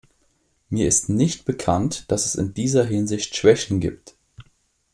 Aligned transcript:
Mir 0.69 0.87
ist 0.87 1.09
nicht 1.09 1.45
bekannt, 1.45 2.11
dass 2.11 2.25
es 2.25 2.33
in 2.33 2.55
dieser 2.55 2.83
Hinsicht 2.83 3.35
Schwächen 3.35 3.79
gibt. 3.79 4.15